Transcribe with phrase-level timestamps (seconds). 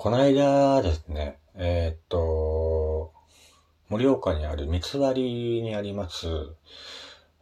[0.00, 3.12] この間ですね、えー、っと、
[3.88, 6.28] 盛岡にある三つ割にあります、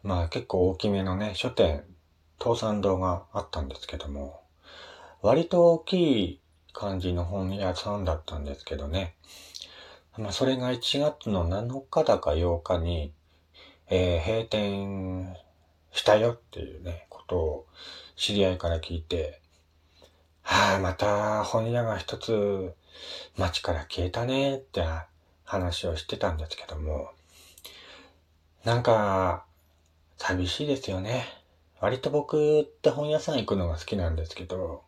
[0.03, 1.85] まあ結構大きめのね、書店、
[2.41, 4.41] 東山堂があったんですけども、
[5.21, 6.41] 割と大きい
[6.73, 9.17] 感じの本屋さんだったんですけどね、
[10.17, 13.13] まあそれが1月の7日だか8日に、
[13.91, 15.37] えー、閉店
[15.93, 17.67] したよっていうね、ことを
[18.17, 19.43] 知り合いから聞いて、
[20.49, 22.73] はあ、また本屋が一つ
[23.37, 24.81] 街から消えたねって
[25.43, 27.11] 話をしてたんですけども、
[28.65, 29.45] なんか
[30.19, 31.25] 寂しいですよね。
[31.81, 34.85] 割と僕って本屋さん行くのが好きなんですけど、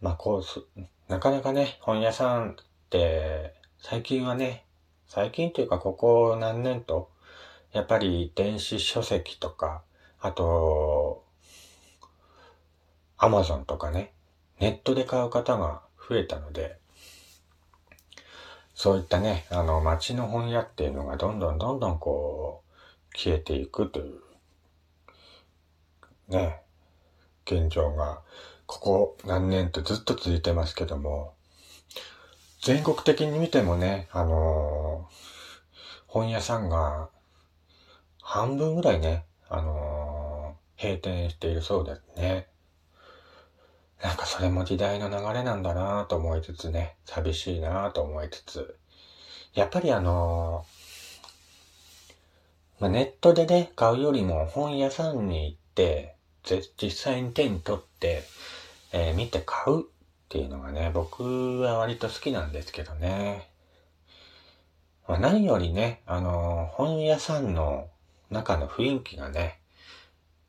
[0.00, 0.42] まあこ
[0.76, 2.54] う、なかなかね、本屋さんっ
[2.90, 4.64] て最近はね、
[5.06, 7.10] 最近というかここ何年と、
[7.72, 9.82] やっぱり電子書籍とか、
[10.20, 11.25] あと、
[13.18, 14.12] アマゾンとかね、
[14.60, 16.78] ネットで買う方が増えたので、
[18.74, 24.20] そういったね、あの、街の本屋っていうのがどんどんどんどんこう、消えていくという、
[26.28, 26.60] ね、
[27.46, 28.20] 現状が、
[28.66, 31.34] ここ何年とずっと続いてますけども、
[32.60, 35.08] 全国的に見てもね、あの
[36.08, 37.08] 本屋さんが
[38.20, 42.48] 半分ぐらいね、あの閉店しているそうですね。
[44.02, 48.76] なんかそれも時代の流れなんだなぁと思いつつね、寂しいなぁと思いつつ、
[49.54, 50.64] やっぱりあの
[52.78, 56.14] まあ、ネットでね、買うよりも本屋さんに行って、
[56.76, 58.22] 実際に手に取って、
[58.92, 59.84] えー、見て買うっ
[60.28, 63.48] ていうのがね、僕は割と好きなんですけどね。
[65.08, 67.88] まあ、何よりね、あの本屋さんの
[68.30, 69.58] 中の雰囲気がね、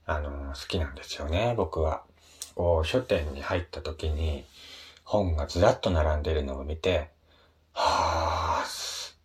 [0.05, 2.03] あの好きなんですよね、僕は。
[2.57, 4.43] こう、書店に入った時に、
[5.03, 7.11] 本がずらっと並んでるのを見て、
[7.71, 9.15] はあ、す、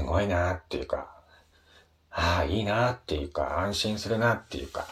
[0.00, 1.12] ごいなっていうか、
[2.10, 4.88] ああ、いいなっていうか、安心するなっていうか。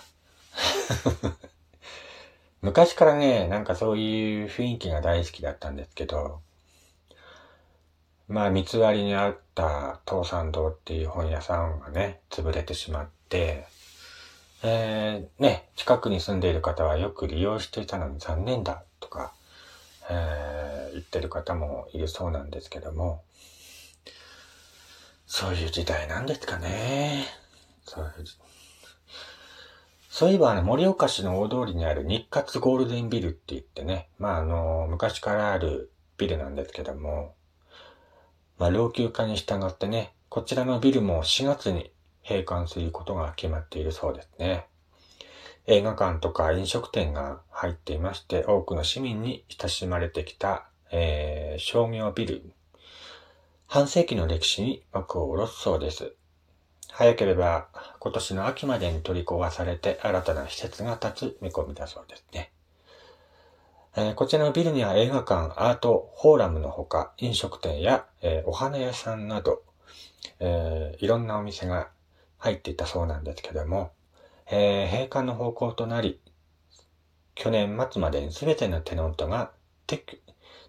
[2.63, 6.43] 昔からね、なんかそういう雰囲気が大好きだったんですけど、
[8.29, 13.67] まあ、三つ割りにあった東山堂っていう本屋さんがね、潰れてしまって、
[14.63, 19.33] えー、ね、近くに住んでいる方はよく利用していたのに残念だとか、
[20.11, 23.23] えー、言ってる方もいるそうなんですけども、
[25.27, 27.27] そういう時代なんですかね。
[27.85, 28.25] そういう
[30.09, 37.35] そういえば、ね、盛岡市の大通りにある日活ゴールデンビルって言ってね、まあ、あの、昔からあるビルなんですけども、
[38.59, 41.93] まあ、老朽化に従ってね、こちらのビルも4月に
[42.29, 44.67] 閉館することが決まっているそうですね。
[45.67, 52.43] 映画館とか飲食店が入っていまして、多くの市民に親しまれてきた、えー、商業ビル。
[53.67, 56.15] 半世紀の歴史に幕を下ろすそうです。
[56.91, 62.53] 早ければ今年の秋までに取り壊されて新たな施設が建つ見込みだそうですね。
[63.97, 69.63] えー、こちらのビルには映画館、アート、フォーラムのほか、飲食店や、えー、お花屋さんなど、
[70.39, 71.89] えー、いろんなお店が
[72.47, 73.91] 入っていたそうなんですけども、
[74.49, 76.21] えー、閉館の方向となり、
[77.35, 79.51] 去年末までに全てのテナントが
[79.89, 80.19] 撤去、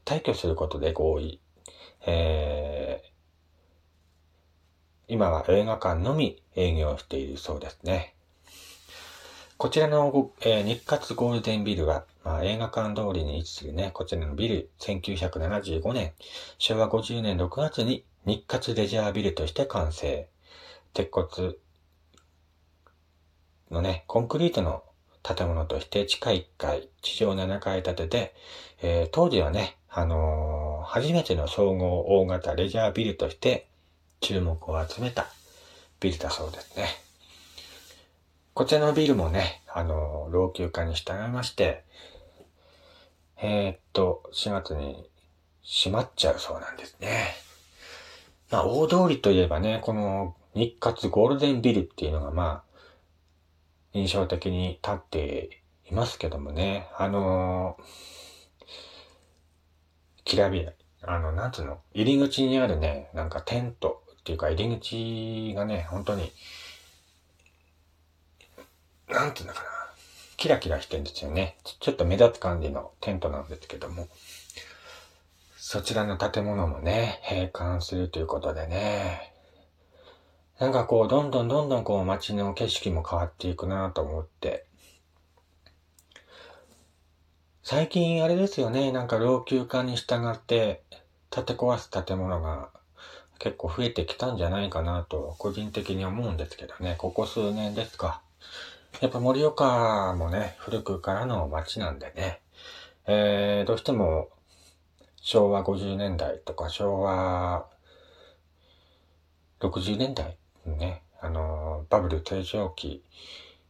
[0.03, 1.39] 退去することで合意、
[2.07, 3.07] えー、
[5.07, 8.15] 今は映画館のみ営業しているそうですね。
[9.57, 16.13] こちらの、えー、日活ゴールデンビルは、まあ、映画館通りに位置するね、こちらのビル、1975年、
[16.57, 20.27] 昭和50年6月に日活レジャービルとして完成。
[20.93, 21.53] 鉄骨
[23.71, 24.83] のね、コンクリートの
[25.23, 28.35] 建物として地下1階、地上7階建てで、
[28.81, 33.67] えー、当時はね、あのー、初めての総合大型レジャービルとして
[34.21, 35.27] 注目を集めた
[35.99, 36.87] ビルだそうですね。
[38.53, 41.83] こちらのビルもね、あのー、老朽化に従いまして、
[43.39, 45.07] えー、っと、4月に
[45.63, 47.35] 閉まっちゃうそうなんですね。
[48.49, 52.66] まあ、大通りといえばね、この日活ゴールデンビルっていうのがまあ、
[53.97, 57.83] 印象的に立っていますけどもね、あのー、
[60.23, 60.71] きらびや、
[61.03, 66.31] あの、なんつうの、入り口にあるね、なんかテントっていうか入り口がね、本当に、
[69.07, 69.67] なんていうのかな、
[70.35, 71.57] キラキラしてるんですよね。
[71.79, 74.07] ちょっと目立つ感じのテントなんですけども、
[75.57, 79.36] そちらの建物もね、閉館するということでね、
[80.59, 84.65] なんかこう、どんどんどんどんこう街の景色も変わっていくなと思って、
[87.61, 90.81] 最近あれですよね、なんか老朽化に従って
[91.29, 92.69] 建て壊す建物が
[93.37, 98.23] 結構増えてきたんじゃないかなと個人的に思うんですけどね、ここ数年ですか。
[98.99, 102.41] やっぱ盛岡もね、古くからの街なんでね、
[103.05, 104.29] えー、どうしても
[105.21, 107.67] 昭和50年代とか昭和
[109.59, 110.37] 60年代
[110.75, 113.03] ね、あの、バブル定常期、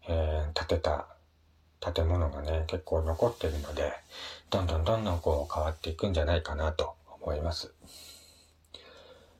[0.07, 1.07] えー、建てた
[1.79, 3.93] 建物がね、結構残ってるので、
[4.49, 7.73] どんどんどんどんこう変わっていくんじゃないかなと思います。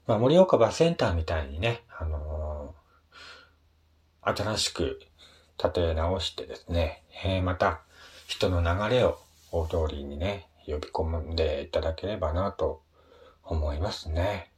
[0.06, 5.02] まあ、盛岡バスセンターみたいにね、あのー、新しく
[5.58, 7.82] 建て直してですね、えー、また
[8.28, 9.20] 人の流れを
[9.52, 12.82] 大通りにね、呼び込んでいただければなと
[13.44, 14.52] 思いますね。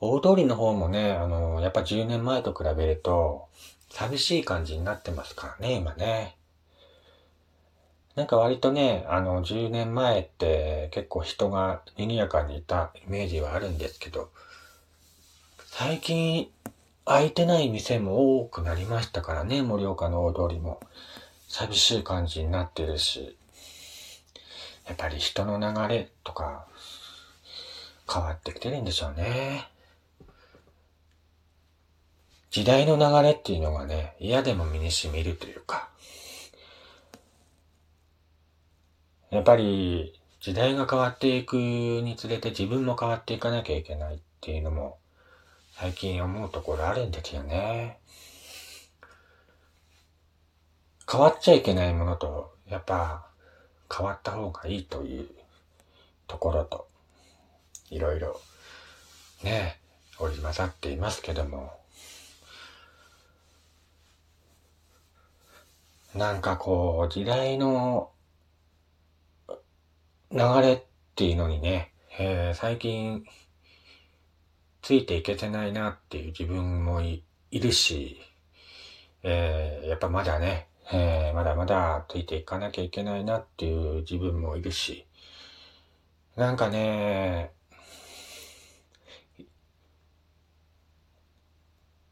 [0.00, 3.48] 大通りの方もね、あの、やっぱ10年前と比べると
[3.90, 6.36] 寂しい感じになってますからね、今ね。
[8.14, 14.30] なんか割とね、あの、10年前って結構人が賑やかにいたイメージはあるんですけど、
[15.66, 16.48] 最近
[17.04, 20.80] 開いてない店も多くなりましたからね、盛岡の大通りも。
[21.56, 23.36] 寂しい感じになってるし、
[24.88, 26.66] やっぱり人の流れとか
[28.12, 29.68] 変わってきてるんでしょうね。
[32.50, 35.88] 時代の流れっていうのがね、嫌でも身に染みるというか、
[39.30, 44.98] やっぱり時代が変わっていくにつれて自分も変わっていかなきゃいけないっていうのも
[45.72, 47.98] 最近思うところあるんですよね。
[51.10, 53.26] 変わっちゃいけないものと、やっぱ
[53.94, 55.28] 変わった方がいいという
[56.28, 56.86] ところと、
[57.90, 58.40] いろいろ
[59.42, 59.78] ね、
[60.18, 61.72] 織り交ざっていますけども、
[66.14, 68.10] なんかこう、時代の
[70.30, 70.82] 流れっ
[71.14, 73.24] ていうのにね、えー、最近、
[74.82, 78.20] ついていけてないなっていう自分もいるし、
[79.22, 85.06] えー、やっぱまだね、えー、まだまだついていかなきゃいけないなっていう自分もいるし、
[86.36, 87.52] なんかね、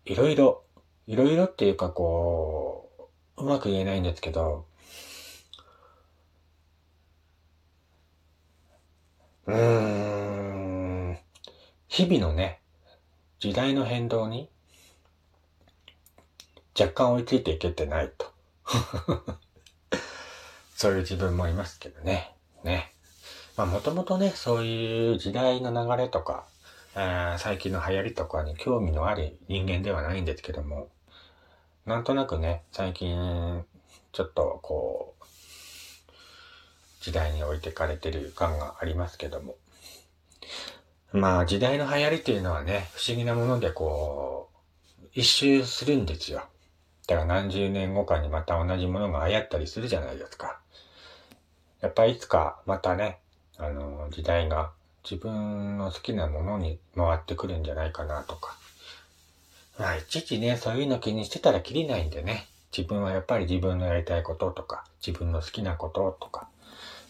[0.04, 0.64] いろいろ、
[1.06, 2.90] いろいろっていうかこ
[3.36, 4.66] う、うまく言えないんですけど、
[9.46, 9.56] うー
[11.12, 11.18] ん、
[11.88, 12.60] 日々のね、
[13.38, 14.48] 時代の変動に
[16.78, 18.32] 若干追いついていけてないと。
[20.74, 22.34] そういう自分もいますけどね。
[22.64, 22.94] ね。
[23.56, 26.46] まあもともとね、そういう時代の流れとか、
[26.94, 30.88] え最近の流行りとかに興味のある人間ではないんですけども、
[31.86, 33.64] なんとなくね、最近、
[34.12, 35.24] ちょっとこう、
[37.00, 39.56] 時代に置いてかれてる感がありますけども。
[41.12, 44.50] まあ時代の流行りっていうのはね、不思議なものでこ
[45.02, 46.42] う、一周するんですよ。
[47.06, 50.60] だから何十年後かにまた同じものが流行ったりするじゃないですか。
[51.80, 53.18] やっぱいつかまたね、
[53.58, 54.72] あの、時代が
[55.04, 58.56] 自分の好きなものに回ってくるんじゃないかなとか。
[59.78, 62.46] まあいちいちね、そういうの気にしてたらきりないんでね。
[62.76, 66.48] 自分はやっぱり自分のやりたいこととか、自分の好きなこととか、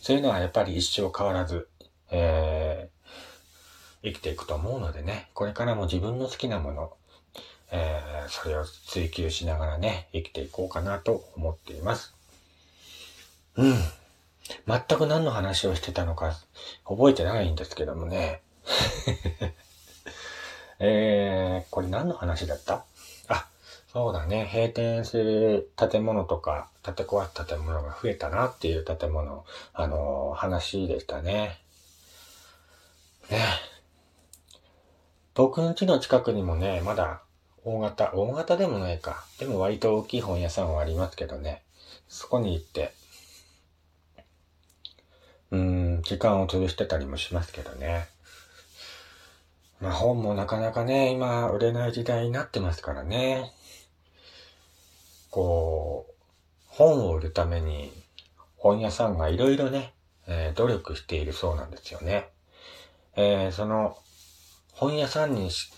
[0.01, 1.69] そういうのはやっぱり一生変わらず、
[2.11, 6.93] えー、生きていくと思うのでね、これからも自分の好きなもの、
[7.71, 12.15] えー、それを追求しながらね、生きていこうかなと思っています。
[13.57, 13.75] うん。
[14.67, 16.35] 全く何の話をしてたのか
[16.85, 18.43] 覚えてないんですけどもね。
[20.79, 22.85] えー、これ何の話だった？
[23.29, 23.47] あ
[23.93, 24.49] そうだね。
[24.53, 31.61] 閉店する建物とか、建て壊す建物が増えたなっていう建物、あのー、話でしたね。
[33.31, 33.39] ね。
[35.35, 37.23] 僕の家の近くにもね、まだ
[37.65, 39.25] 大型、大型でもないか。
[39.39, 41.63] でも割と大きい本屋さんはありますけどね。
[42.09, 42.93] そこに行って、
[45.53, 48.09] うん、時間を潰してたりもしますけどね。
[49.81, 53.53] まあ本もなかなかね、今売れない時代になってますからね。
[55.31, 56.13] こう、
[56.69, 57.93] 本を売るために
[58.57, 59.93] 本屋さんがいろいろね、
[60.27, 62.31] えー、努力しているそうなんですよね。
[63.15, 63.99] えー、その
[64.73, 65.71] 本屋さんにし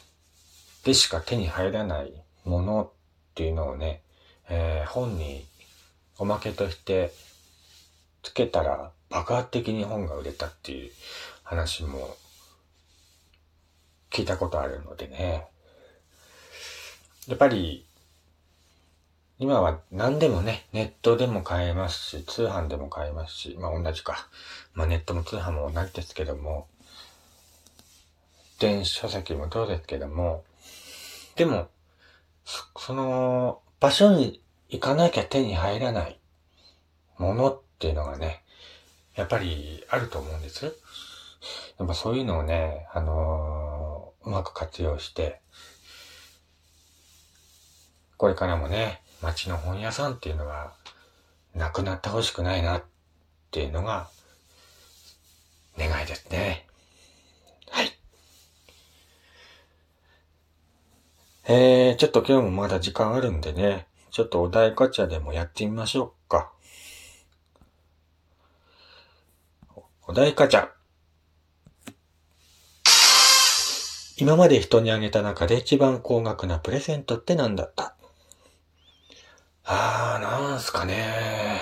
[0.85, 2.13] でしか手に入らない
[2.45, 2.91] ものっ
[3.35, 4.03] ていうのをね、
[4.49, 5.45] えー、本に
[6.19, 7.13] おまけとして
[8.23, 10.91] つけたら爆発的に本が売れたっていう
[11.45, 12.17] 話も
[14.11, 15.47] 聞いたことあるのでね。
[17.29, 17.87] やっぱり
[19.39, 24.29] 今は何でもね、ネットでも買えますし、通販でも買えますし、まあ同じか。
[24.75, 26.67] まあネットも通販も同じですけども、
[28.59, 30.45] 電子書籍もどうですけども、
[31.37, 31.69] でも、
[32.45, 36.19] その、場所に行かなきゃ手に入らない
[37.19, 38.44] ものっていうのがね、
[39.15, 40.77] やっぱりあると思うんです。
[41.79, 45.41] やっぱそういうのをね、あのー、うまく活用して、
[48.17, 50.73] これからもね、街の本屋さんっていうのは、
[51.55, 52.83] なくなってほしくないなっ
[53.51, 54.09] ていうのが、
[55.79, 56.67] 願いですね。
[57.71, 57.93] はい。
[61.47, 66.54] えー、ちょっと今日もまだ時間あるんでね、ちょっとお題ガチャでもやってみましょうか。
[70.07, 70.69] お題ガチャ。
[74.19, 77.97] 今まで人にあげた中で一番高額なプレゼントって何だった？
[79.65, 81.59] あー、なんすかね。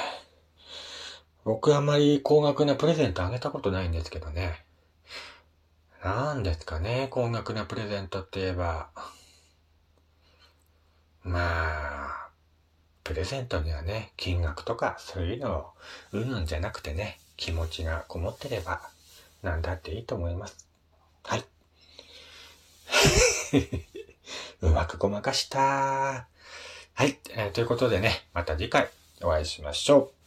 [1.44, 4.64] 僕あんまり高額なプレゼントあげたことないんですけどね。
[6.02, 8.88] なんですかね、高額なプレゼントって言えば。
[11.22, 12.30] まあ、
[13.04, 15.66] プレゼントにはね、金額とかそういうのを
[16.11, 18.80] うんぬんじゃなくてね、気持ちがこもってれば、
[19.42, 20.68] なんだっていいと思います。
[21.25, 21.44] はい。
[24.62, 25.58] うまくごまかした。
[25.58, 27.50] はい、えー。
[27.50, 28.88] ということでね、また次回
[29.22, 30.22] お会いしましょう。